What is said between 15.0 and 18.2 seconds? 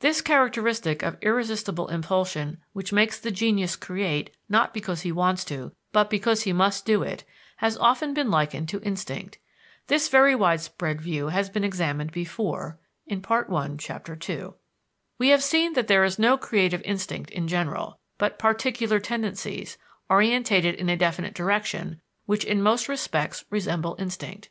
We have seen that there is no creative instinct in general,